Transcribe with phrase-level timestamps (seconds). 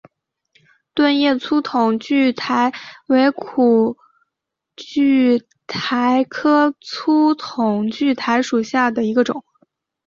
[0.95, 2.73] 盾叶粗筒苣苔
[3.05, 3.97] 为苦
[4.75, 9.43] 苣苔科粗筒苣苔属下的一个种。